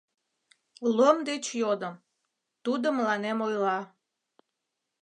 [0.95, 1.95] Лом деч йодым,
[2.63, 3.77] тудо мыланем ойла: